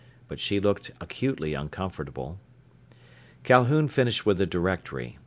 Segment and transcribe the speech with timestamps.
[0.27, 2.39] But she looked acutely uncomfortable.
[3.43, 5.19] Calhoun finished with the Directory.